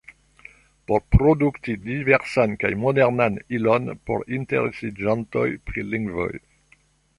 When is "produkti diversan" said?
1.15-2.55